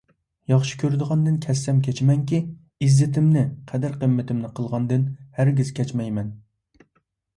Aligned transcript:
ياخشى 0.51 0.77
كۆرىدىغاندىن 0.83 1.35
كەچسەم 1.43 1.81
كېچىمەنكى، 1.87 2.39
ئىززىتىمنى، 2.85 3.45
قەدىر-قىممىتىمنى 3.73 4.51
قىلغاندىن 4.61 5.05
ھەرگىز 5.41 5.71
كەچمەيمەن. 5.81 6.33